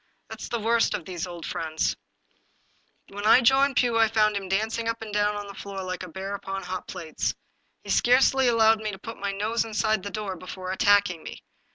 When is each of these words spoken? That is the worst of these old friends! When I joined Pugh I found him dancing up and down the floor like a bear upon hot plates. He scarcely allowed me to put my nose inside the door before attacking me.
That 0.29 0.41
is 0.41 0.49
the 0.49 0.59
worst 0.59 0.95
of 0.95 1.05
these 1.05 1.27
old 1.27 1.45
friends! 1.45 1.95
When 3.09 3.27
I 3.27 3.41
joined 3.41 3.75
Pugh 3.75 3.99
I 3.99 4.07
found 4.07 4.35
him 4.35 4.49
dancing 4.49 4.87
up 4.87 4.99
and 5.03 5.13
down 5.13 5.45
the 5.45 5.53
floor 5.53 5.83
like 5.83 6.01
a 6.01 6.09
bear 6.09 6.33
upon 6.33 6.63
hot 6.63 6.87
plates. 6.87 7.35
He 7.83 7.91
scarcely 7.91 8.47
allowed 8.47 8.79
me 8.81 8.89
to 8.91 8.97
put 8.97 9.17
my 9.19 9.31
nose 9.31 9.63
inside 9.63 10.01
the 10.01 10.09
door 10.09 10.35
before 10.35 10.71
attacking 10.71 11.21
me. 11.21 11.43